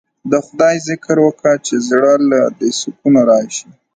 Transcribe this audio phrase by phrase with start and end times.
[0.31, 3.69] د خداى ذکر وکه چې زړه له دې سکون رايشي.